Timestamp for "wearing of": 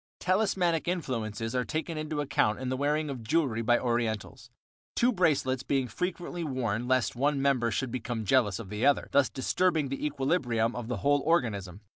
2.75-3.21